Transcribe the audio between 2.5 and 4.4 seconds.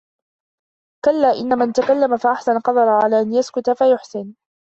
قَدَرَ عَلَى أَنْ يَسْكُتَ فَيُحْسِنَ